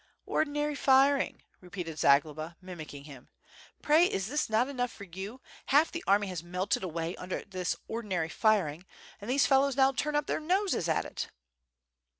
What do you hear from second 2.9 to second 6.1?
him; "pray is not this enough for you, half the